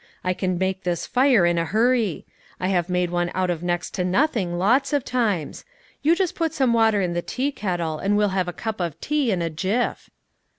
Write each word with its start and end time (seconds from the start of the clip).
I 0.23 0.33
can 0.33 0.57
make 0.57 0.81
this 0.81 1.05
fire 1.05 1.45
in 1.45 1.59
a 1.59 1.65
hurry. 1.65 2.25
I 2.59 2.69
have 2.69 2.89
made 2.89 3.11
one 3.11 3.29
out 3.35 3.51
of 3.51 3.61
next 3.61 3.93
to 3.93 4.03
nothing, 4.03 4.57
lots 4.57 4.93
of 4.93 5.05
times; 5.05 5.63
you 6.01 6.15
just 6.15 6.33
put 6.33 6.55
some 6.55 6.73
water 6.73 7.01
in 7.01 7.13
the 7.13 7.21
tea 7.21 7.51
kettle, 7.51 7.99
and 7.99 8.17
we'll 8.17 8.29
have 8.29 8.47
a 8.47 8.51
cup 8.51 8.79
of 8.79 8.99
tea 8.99 9.29
in 9.29 9.43
a 9.43 9.51
jiff." 9.51 10.09